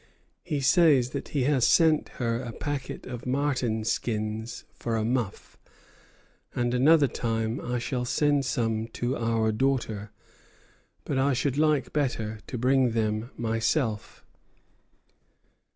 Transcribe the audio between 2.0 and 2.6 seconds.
her a